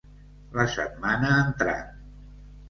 La 0.59 0.63
setmana 0.75 1.29
entrant. 1.43 1.95